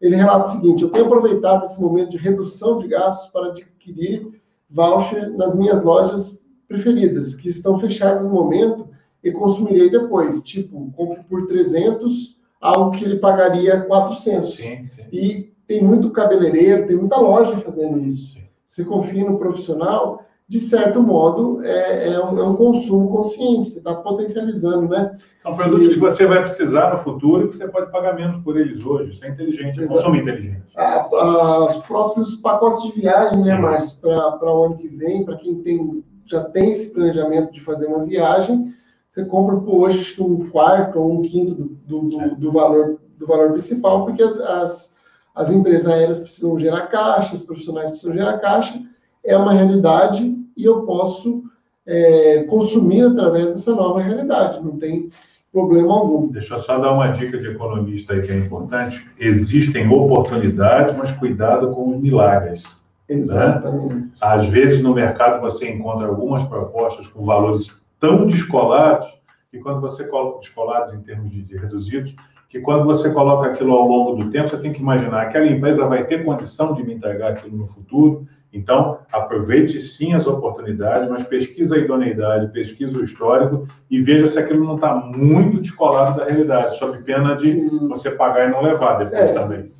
[0.00, 4.40] Ele relata o seguinte: eu tenho aproveitado esse momento de redução de gastos para adquirir
[4.68, 8.88] voucher nas minhas lojas preferidas, que estão fechadas no momento
[9.22, 10.42] e consumirei depois.
[10.42, 14.54] Tipo, compre por 300, algo que ele pagaria 400.
[14.54, 15.02] Sim, sim.
[15.12, 18.34] E tem muito cabeleireiro, tem muita loja fazendo isso.
[18.34, 18.46] sim.
[18.66, 23.78] Você confia no profissional, de certo modo, é, é um, é um consumo consciente, você
[23.78, 25.16] está potencializando, né?
[25.38, 28.56] São produtos que você vai precisar no futuro e que você pode pagar menos por
[28.56, 29.10] eles hoje.
[29.10, 30.62] Isso é inteligente, é consumo inteligente.
[30.76, 33.60] A- a- os próprios pacotes de viagem, né, Sim.
[33.62, 37.86] Márcio, para o ano que vem, para quem tem, já tem esse planejamento de fazer
[37.86, 38.72] uma viagem,
[39.08, 42.52] você compra por hoje acho que um quarto ou um quinto do, do, do- do
[42.52, 44.94] valor, do valor principal, porque as, as,
[45.34, 48.80] as empresas aéreas precisam gerar caixa, os profissionais precisam gerar caixa,
[49.26, 51.42] é uma realidade e eu posso
[51.86, 55.10] é, consumir através dessa nova realidade, não tem
[55.52, 56.28] problema algum.
[56.28, 59.08] Deixa eu só dar uma dica de economista aí que é importante.
[59.18, 62.62] Existem oportunidades, mas cuidado com os milagres.
[63.08, 64.12] Exatamente.
[64.20, 69.08] Às vezes no mercado você encontra algumas propostas com valores tão descolados
[69.50, 72.14] que quando você coloca descolados em termos de, de reduzidos,
[72.48, 75.86] que quando você coloca aquilo ao longo do tempo, você tem que imaginar aquela empresa
[75.86, 78.26] vai ter condição de me entregar aquilo no futuro.
[78.52, 84.38] Então, aproveite sim as oportunidades, mas pesquisa a idoneidade, pesquisa o histórico e veja se
[84.38, 87.88] aquilo não está muito descolado da realidade, sob pena de Sim.
[87.88, 89.70] você pagar e não levar depois É, também.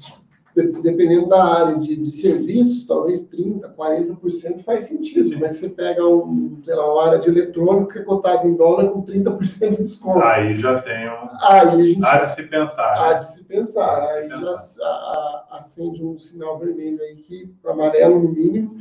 [0.56, 5.28] De- dependendo da área de, de serviços, talvez 30%, 40% faz sentido.
[5.28, 5.36] Sim.
[5.38, 8.88] Mas você pega um, sei lá, uma área de eletrônico que é cotada em dólar
[8.88, 10.24] com 30% de desconto.
[10.24, 11.28] Aí já tem um.
[11.42, 12.94] Aí a gente Há de se pensar.
[12.96, 13.18] há né?
[13.20, 14.00] de se pensar.
[14.00, 14.42] De se Aí pensar.
[14.78, 18.76] já a- a- acende um sinal vermelho aí, que, amarelo no mínimo.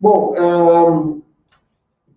[0.00, 1.20] Bom, ahn,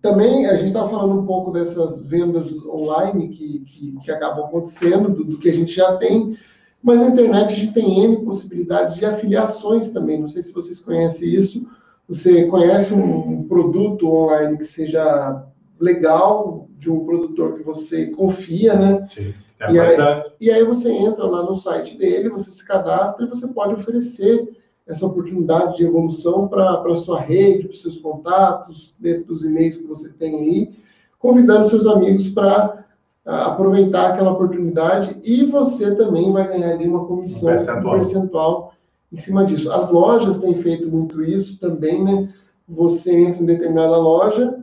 [0.02, 5.10] também a gente estava falando um pouco dessas vendas online que, que, que acabam acontecendo,
[5.10, 6.36] do, do que a gente já tem,
[6.82, 10.20] mas na internet a gente tem N possibilidades de afiliações também.
[10.20, 11.66] Não sei se vocês conhecem isso.
[12.08, 15.44] Você conhece um, produto online que seja
[15.78, 19.06] legal, de um produtor que você confia, né?
[19.06, 19.96] Sim, a E aí-.
[20.40, 24.48] E aí você entra lá no site dele, você se cadastra e você pode oferecer
[24.86, 29.76] essa oportunidade de evolução para a sua rede, para os seus contatos, dentro dos e-mails
[29.76, 30.74] que você tem aí,
[31.18, 32.86] convidando seus amigos para
[33.30, 37.94] aproveitar aquela oportunidade e você também vai ganhar ali uma comissão, Um percentual.
[37.94, 38.72] um percentual
[39.12, 39.70] em cima disso.
[39.72, 42.28] As lojas têm feito muito isso também, né?
[42.68, 44.62] Você entra em determinada loja,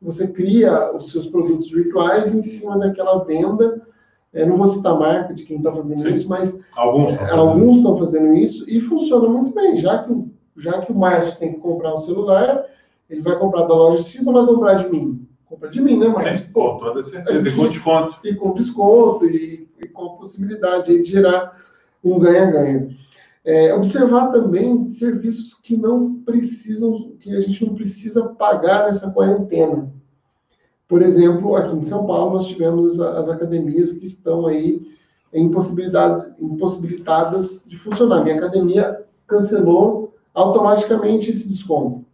[0.00, 3.82] você cria os seus produtos virtuais em cima daquela venda.
[4.34, 6.12] É, não vou citar a marca de quem está fazendo Sim.
[6.12, 7.12] isso, mas Alguns.
[7.12, 7.40] estão fazendo.
[7.40, 11.38] alguns estão fazendo isso e funciona muito bem, já que, o- já que o Márcio
[11.38, 12.62] tem que comprar um celular,
[13.08, 15.26] ele vai comprar da loja X ou vai comprar de mim?
[15.48, 16.46] Compra de mim, né, Márcio?
[16.46, 17.48] Sim, com toda certeza.
[17.48, 18.18] E com desconto.
[18.24, 21.56] e com desconto e, e com a possibilidade de gerar
[22.02, 22.88] um ganha-ganha.
[23.44, 29.88] É, observar também serviços que não precisam, que a gente não precisa pagar nessa quarentena.
[30.88, 34.84] Por exemplo, aqui em São Paulo, nós tivemos as, as academias que estão aí
[35.32, 38.24] impossibilitadas de funcionar.
[38.24, 42.04] Minha academia cancelou automaticamente esse desconto.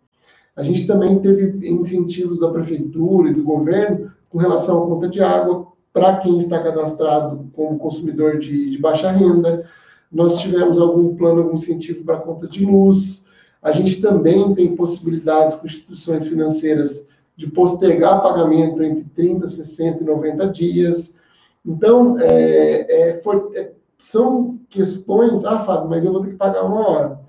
[0.57, 5.21] A gente também teve incentivos da prefeitura e do governo com relação à conta de
[5.21, 9.67] água para quem está cadastrado como consumidor de, de baixa renda.
[10.11, 13.27] Nós tivemos algum plano, algum incentivo para conta de luz.
[13.63, 20.07] A gente também tem possibilidades com instituições financeiras de postergar pagamento entre 30, 60 e
[20.07, 21.19] 90 dias.
[21.65, 23.23] Então, é, é,
[23.55, 27.21] é, são questões, ah, Fábio, mas eu vou ter que pagar uma hora.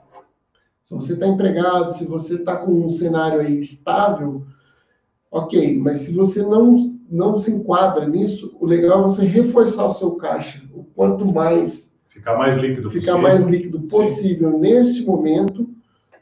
[0.84, 4.46] Se você está empregado, se você está com um cenário aí estável,
[5.32, 6.76] ok, mas se você não,
[7.10, 10.62] não se enquadra nisso, o legal é você reforçar o seu caixa.
[10.74, 11.98] O quanto mais.
[12.10, 13.22] Ficar mais líquido ficar possível.
[13.22, 14.60] mais líquido possível Sim.
[14.60, 15.68] neste momento,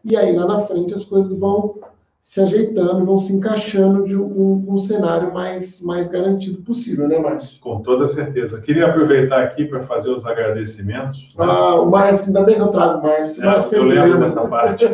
[0.05, 1.79] e aí lá na frente as coisas vão
[2.21, 7.59] se ajeitando, vão se encaixando de um, um, cenário mais, mais garantido possível, né, Márcio?
[7.59, 8.61] Com toda certeza.
[8.61, 11.29] Queria aproveitar aqui para fazer os agradecimentos.
[11.37, 13.41] Ah, o Márcio, ainda bem que eu trago o Márcio.
[13.41, 14.85] É, Márcio eu lembro dessa parte.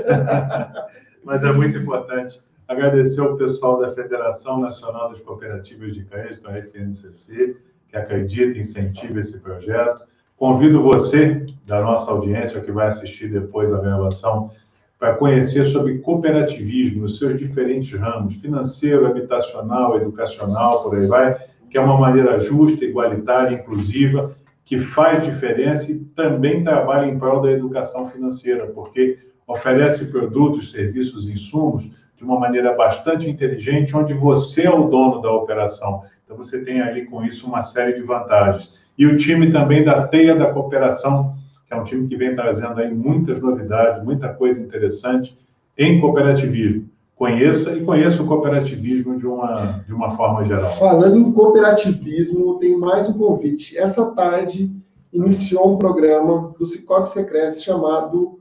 [1.23, 2.41] Mas é muito importante.
[2.65, 7.57] Agradecer ao pessoal da Federação Nacional das Cooperativas de Crédito, a FNCC,
[7.89, 10.03] que acredita e incentiva esse projeto.
[10.37, 14.51] Convido você, da nossa audiência, que vai assistir depois a gravação,
[14.99, 21.37] para conhecer sobre cooperativismo nos seus diferentes ramos, financeiro, habitacional, educacional, por aí vai,
[21.69, 27.41] que é uma maneira justa, igualitária, inclusiva, que faz diferença e também trabalha em prol
[27.41, 34.63] da educação financeira, porque oferece produtos, serviços, insumos de uma maneira bastante inteligente, onde você
[34.63, 36.03] é o dono da operação.
[36.25, 38.73] Então, você tem ali com isso uma série de vantagens.
[38.97, 41.36] E o time também da Teia da Cooperação
[41.67, 45.37] que é um time que vem trazendo aí muitas novidades, muita coisa interessante
[45.77, 46.89] em cooperativismo.
[47.15, 50.71] Conheça e conheça o cooperativismo de uma, de uma forma geral.
[50.77, 53.77] Falando em cooperativismo, tem mais um convite.
[53.77, 54.71] Essa tarde
[55.11, 58.39] iniciou um programa do Cicobi Secrets chamado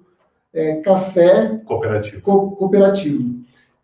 [0.53, 3.37] é, Café Cooperativo, Co Cooperativo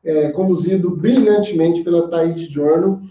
[0.04, 3.02] é, conduzido brilhantemente pela Taide Giorno,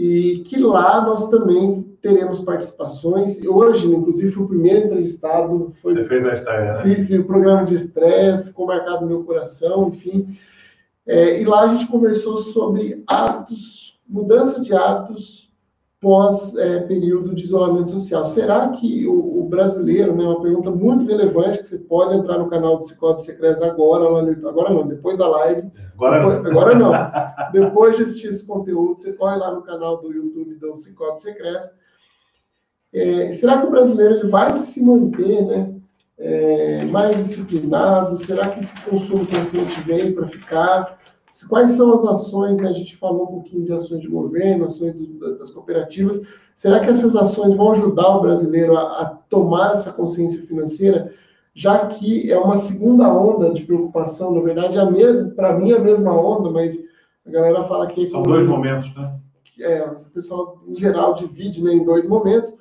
[0.00, 3.38] e que lá nós também teremos participações.
[3.44, 5.74] Hoje, inclusive, fui o primeiro entrevistado.
[5.82, 7.04] Foi, Você fez a estreia, né?
[7.04, 10.38] Fiz o programa de estreia, ficou marcado no meu coração, enfim.
[11.06, 15.50] É, e lá a gente conversou sobre hábitos, mudança de hábitos
[16.00, 18.24] pós é, período de isolamento social.
[18.24, 22.48] Será que o, o, brasileiro, né, uma pergunta muito relevante, que você pode entrar no
[22.48, 25.70] canal do Cicobi Secrets agora, lá no, agora não, depois da live.
[26.00, 26.30] Agora não.
[26.30, 26.92] Agora não.
[27.52, 31.78] depois de assistir esse conteúdo, você corre lá no canal do YouTube do Cicobi Secrets
[32.92, 35.74] é, será que o brasileiro ele vai se manter né,
[36.18, 38.16] é, mais disciplinado?
[38.16, 40.98] Será que esse consumo consciente veio para ficar?
[41.48, 42.58] Quais são as ações?
[42.58, 46.20] Né, a gente falou um pouquinho de ações de governo, ações do, das cooperativas.
[46.54, 51.14] Será que essas ações vão ajudar o brasileiro a, a tomar essa consciência financeira?
[51.54, 55.80] Já que é uma segunda onda de preocupação, na verdade, é para mim é a
[55.80, 56.78] mesma onda, mas
[57.26, 58.06] a galera fala que.
[58.06, 59.18] São dois momentos, né?
[59.60, 62.54] É, o pessoal, em geral, divide né, em dois momentos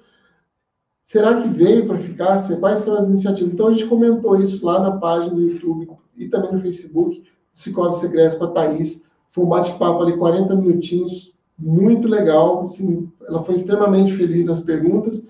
[1.10, 2.38] Será que veio para ficar?
[2.60, 3.52] Quais são as iniciativas?
[3.52, 7.97] Então, a gente comentou isso lá na página do YouTube e também no Facebook, Cicobi
[7.97, 9.10] Segresso com a Thaís.
[9.32, 12.62] Foi um bate-papo ali, 40 minutinhos, muito legal.
[12.62, 15.28] Assim, ela foi extremamente feliz nas perguntas.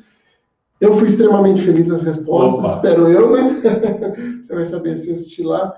[0.80, 2.76] Eu fui extremamente feliz nas respostas, Opa.
[2.76, 3.62] espero eu, né?
[4.44, 5.76] Você vai saber se assistir lá.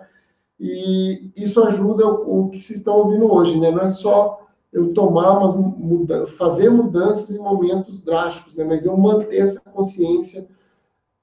[0.60, 3.72] E isso ajuda o, que vocês estão ouvindo hoje, né?
[3.72, 8.64] Não é só eu tomar umas muda fazer mudanças em momentos drásticos, né?
[8.64, 10.48] Mas eu manter essa consciência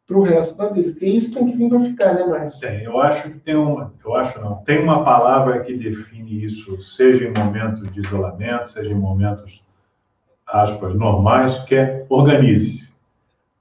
[0.08, 2.60] para o resto da vida, porque isso tem que vir para ficar, né, Márcio?
[2.60, 6.80] Tem, eu acho que tem uma, eu acho não, tem uma palavra que define isso,
[6.82, 9.62] seja em momentos de isolamento, seja em momentos,
[10.46, 12.87] aspas, normais, que é organize-se.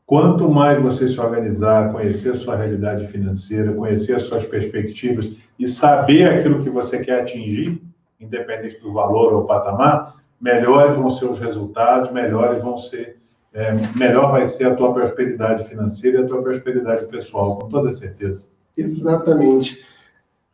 [0.08, 5.68] Quanto mais você se organizar, conhecer a sua realidade financeira, conhecer as suas perspectivas e
[5.68, 7.82] saber aquilo que você quer atingir,
[8.18, 13.18] independente do valor ou patamar, melhores vão ser os resultados, melhores vão ser,
[13.54, 17.92] é, melhor vai ser a tua prosperidade financeira e a tua prosperidade pessoal, com toda
[17.92, 18.46] certeza.
[18.78, 19.84] Exatamente.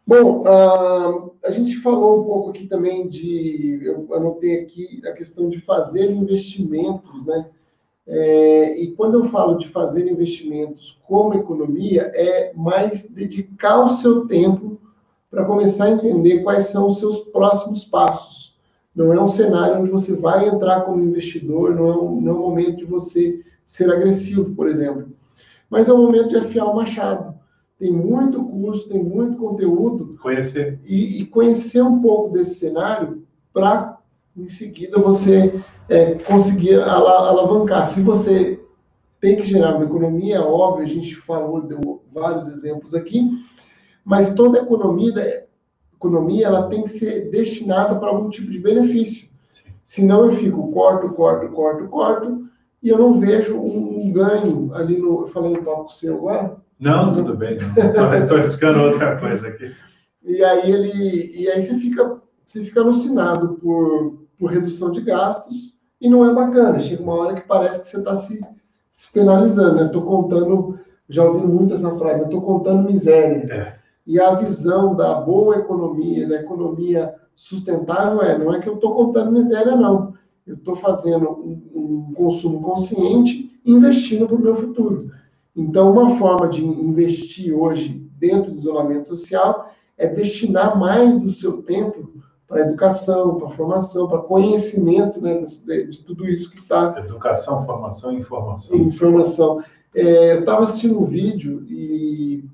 [0.05, 5.47] Bom, uh, a gente falou um pouco aqui também de, eu anotei aqui a questão
[5.47, 7.45] de fazer investimentos, né?
[8.05, 14.27] É, e quando eu falo de fazer investimentos como economia, é mais dedicar o seu
[14.27, 14.79] tempo
[15.29, 18.55] para começar a entender quais são os seus próximos passos.
[18.95, 22.35] Não é um cenário onde você vai entrar como investidor, não é um, não é
[22.35, 25.07] um momento de você ser agressivo, por exemplo.
[25.69, 27.33] Mas é o momento de afiar o machado.
[27.79, 30.15] tem muito curso, tem muito conteúdo.
[30.21, 30.79] Conhecer.
[30.85, 33.97] E, e conhecer um pouco desse cenário para,
[34.35, 37.85] em seguida, você é, conseguir alavancar.
[37.85, 38.59] Se você
[39.19, 43.21] tem que gerar uma economia, óbvio, a gente falou, deu vários exemplos aqui,
[44.03, 45.45] mas toda economia,
[45.93, 49.29] economia ela tem que ser destinada para algum tipo de benefício.
[49.83, 52.43] Senão eu fico corto, corto, corto, corto,
[52.81, 55.21] e eu não vejo um ganho ali no.
[55.21, 56.57] Eu falei um tópico seu agora?
[56.77, 57.57] Não, tudo bem.
[58.21, 59.73] Estou arriscando outra coisa aqui.
[60.21, 61.43] E aí ele.
[61.43, 66.33] E aí você fica, você fica alucinado por, por redução de gastos e não é
[66.33, 66.77] bacana.
[66.81, 68.45] Chega uma hora que parece que você está se,
[68.91, 69.85] se, penalizando, né?
[69.85, 70.77] Estou contando,
[71.07, 73.47] já ouvi muito essa frase, estou contando miséria.
[73.49, 73.75] É.
[74.05, 78.93] E a visão da boa economia, da economia sustentável é, não é que eu estou
[78.93, 80.13] contando miséria, não.
[80.45, 85.09] Eu estou fazendo um, um, consumo consciente e investindo para o meu futuro.
[85.55, 91.61] Então, uma forma de investir hoje dentro do isolamento social é destinar mais do seu
[91.61, 92.11] tempo
[92.53, 96.95] para educação, para formação, para conhecimento né, de, de tudo isso que está.
[96.99, 98.77] Educação, formação e informação.
[98.77, 99.63] Informação.
[99.95, 102.45] É, eu estava assistindo um vídeo e,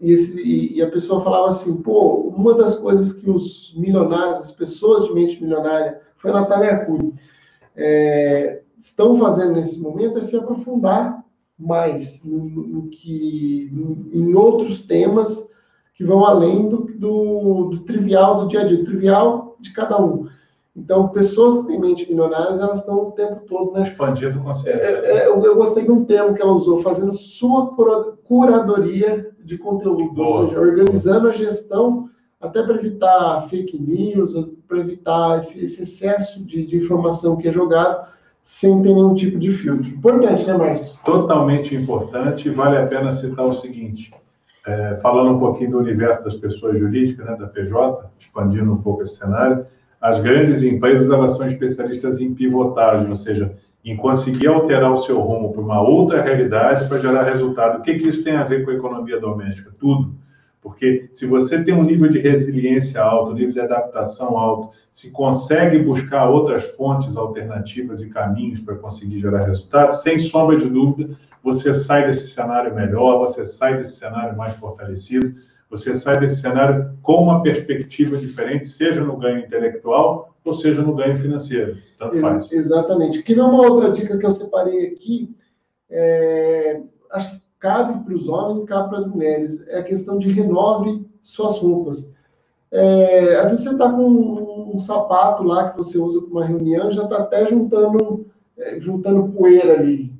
[0.00, 4.52] e, esse, e, a pessoa falava assim: pô, uma das coisas que os milionários, as
[4.52, 7.12] pessoas de mente milionária, foi a Natália Arcuri,
[7.76, 11.22] é, estão fazendo nesse momento é se aprofundar
[11.58, 15.48] mais no, no que, no, em outros temas
[15.98, 20.28] que vão além do, do, do, trivial do dia a dia, trivial de cada um.
[20.76, 23.82] Então, pessoas que têm mente milionárias, elas estão o tempo todo, né?
[23.82, 24.80] Expandindo consciência.
[24.80, 27.74] É, é, eu, eu, gostei de um termo que ela usou, fazendo sua
[28.22, 30.28] curadoria de conteúdo, Boa.
[30.28, 32.08] ou seja, organizando a gestão
[32.40, 34.34] até para evitar fake news,
[34.68, 38.06] para evitar esse, esse excesso de, de, informação que é jogado
[38.40, 39.88] sem ter nenhum tipo de filtro.
[39.88, 40.96] Importante, né, Márcio?
[41.04, 42.48] Totalmente importante.
[42.50, 44.14] Vale a pena citar o seguinte:
[44.66, 49.02] é, falando um pouquinho do universo das pessoas jurídicas, né, da PJ, expandindo um pouco
[49.02, 49.66] esse cenário,
[50.00, 53.54] as grandes empresas elas são especialistas em pivotagem, ou seja,
[53.84, 57.78] em conseguir alterar o seu rumo para uma outra realidade para gerar resultado.
[57.78, 59.72] O que, que isso tem a ver com a economia doméstica?
[59.78, 60.14] Tudo.
[60.60, 65.10] Porque se você tem um nível de resiliência alto, um nível de adaptação alto, se
[65.10, 71.16] consegue buscar outras fontes alternativas e caminhos para conseguir gerar resultados, sem sombra de dúvida,
[71.42, 75.34] você sai desse cenário melhor, você sai desse cenário mais fortalecido,
[75.70, 80.94] você sai desse cenário com uma perspectiva diferente, seja no ganho intelectual ou seja no
[80.94, 81.76] ganho financeiro.
[81.98, 82.50] Tanto faz.
[82.50, 83.18] Exatamente.
[83.18, 85.34] Aqui vem uma outra dica que eu separei aqui.
[85.90, 86.80] É,
[87.12, 89.66] acho que cabe para os homens e cabe para as mulheres.
[89.68, 92.12] É a questão de renove suas roupas.
[92.70, 96.44] É, às vezes você está com um, um, sapato lá que você usa para uma
[96.44, 98.26] reunião, já está até juntando,
[98.58, 100.18] é, juntando poeira ali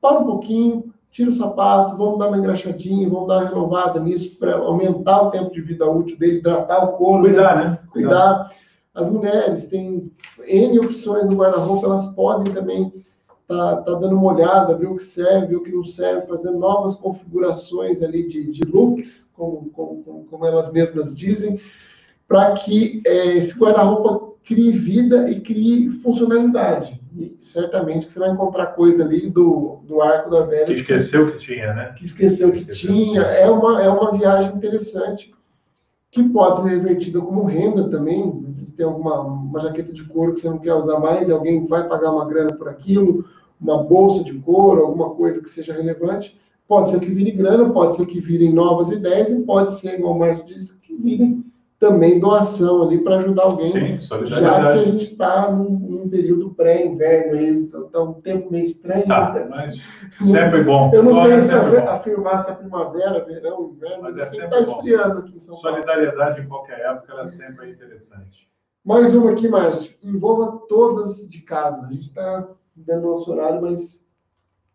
[0.00, 4.38] para um pouquinho, tira o sapato, vamos dar uma engraxadinha, vamos dar uma renovada nisso
[4.38, 7.22] para aumentar o tempo de vida útil dele, hidratar o couro.
[7.22, 7.70] Cuidar, né?
[7.70, 7.78] né?
[7.90, 8.50] Cuidar.
[8.94, 10.10] As mulheres têm
[10.46, 12.92] N opções no guarda-roupa, elas podem também
[13.48, 16.94] tá, tá dando uma olhada, ver o que serve, o que não serve, fazendo novas
[16.94, 21.58] configurações ali de, de looks, como, como, como elas mesmas dizem,
[22.28, 27.00] para que é, esse guarda-roupa crie vida e crie funcionalidade.
[27.16, 30.66] E certamente que você vai encontrar coisa ali do, do arco da velha.
[30.66, 31.94] Que esqueceu que, tinha, né?
[31.96, 33.24] Que esqueceu que, esqueceu tinha.
[33.24, 35.34] Que é, uma, é uma viagem interessante
[36.10, 38.46] que pode ser revertida como renda também.
[38.52, 41.66] Se tem alguma uma jaqueta de couro que você não quer usar mais e alguém
[41.66, 43.24] vai pagar uma grana por aquilo,
[43.60, 46.36] uma bolsa de couro, alguma coisa que seja relevante,
[46.66, 50.14] pode ser que vire grana, pode ser que virem novas ideias e pode ser, igual
[50.14, 51.44] o Márcio disse, que virem
[51.78, 56.50] também doação ali para ajudar alguém, Sim, já que a gente está num, num, período
[56.50, 59.06] pré-inverno aí, então tá um tempo meio estranho.
[59.06, 59.46] Tá, né?
[59.48, 59.76] mas
[60.20, 60.90] sempre bom.
[60.92, 65.36] Eu não sei se afirmar se é primavera, verão, inverno, mas, é está esfriando aqui
[65.36, 65.76] em São Paulo.
[65.76, 68.48] Solidariedade em qualquer época, ela sempre é interessante.
[68.84, 69.94] Mais uma aqui, Márcio.
[70.02, 71.86] Envolva todas de casa.
[71.86, 72.48] A gente está
[72.86, 74.06] dando nosso horário, mas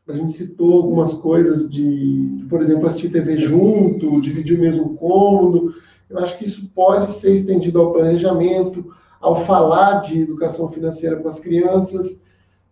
[0.07, 5.73] a gente citou algumas coisas de, por exemplo, assistir TV junto, dividir o mesmo cômodo,
[6.09, 11.27] eu acho que isso pode ser estendido ao planejamento, ao falar de educação financeira com
[11.27, 12.21] as crianças,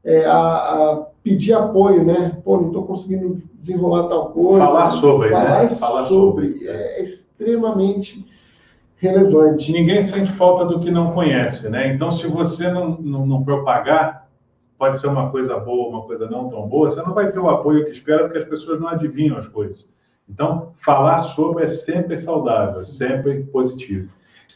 [0.03, 2.37] é, a, a, pedir apoio, né?
[2.43, 4.65] Pô, não estou conseguindo desenrolar tal coisa.
[4.65, 5.69] Falar sobre, falar né?
[5.69, 6.53] Falar sobre.
[6.53, 6.67] sobre.
[6.67, 8.25] É, é extremamente
[8.97, 9.71] relevante.
[9.71, 11.93] Ninguém sente falta do que não conhece, né?
[11.93, 14.20] Então, se você não, não, não, propagar,
[14.81, 17.47] pode ser uma coisa boa, uma coisa não tão boa, você não vai ter o
[17.47, 19.87] apoio que espera, porque as pessoas não adivinham as coisas.
[20.27, 24.09] Então, falar sobre é sempre saudável, é sempre positivo.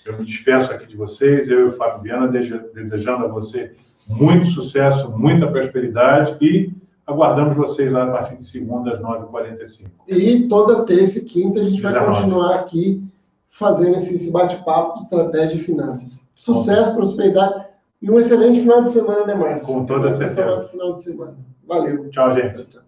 [0.04, 3.76] Eu me despeço aqui de vocês, eu e o Fábio Viana, desejando a você
[4.08, 6.74] muito sucesso, muita prosperidade e
[7.08, 9.92] Aguardamos vocês lá a partir de segunda, às 9h45.
[10.08, 12.18] E toda terça e quinta a gente vai 19.
[12.18, 13.04] continuar aqui
[13.52, 16.28] fazendo esse, esse bate-papo de estratégia e finanças.
[16.34, 17.65] Sucesso, prosperidade
[18.06, 19.68] e um excelente final de semana, né, Márcio?
[19.68, 20.68] Com toda certeza.
[20.68, 21.36] Final de semana.
[21.68, 22.08] Valeu.
[22.12, 22.64] Tchau, gente.
[22.68, 22.85] Tchau.